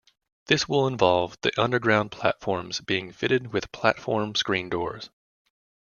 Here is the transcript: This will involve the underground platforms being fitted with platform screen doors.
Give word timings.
This 0.47 0.67
will 0.67 0.87
involve 0.87 1.37
the 1.41 1.51
underground 1.61 2.09
platforms 2.09 2.79
being 2.81 3.11
fitted 3.11 3.53
with 3.53 3.71
platform 3.71 4.33
screen 4.33 4.67
doors. 4.67 5.11